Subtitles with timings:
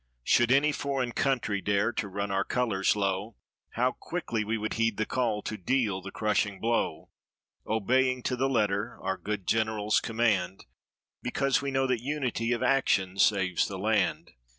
[0.23, 3.35] Should any foreign country dare to run our colors low,
[3.73, 7.11] How quickly we would heed the call to deal the crushing blow;
[7.67, 10.65] Obeying, to the letter, our good general's command,
[11.21, 14.31] Because we know that unity of action saves the land.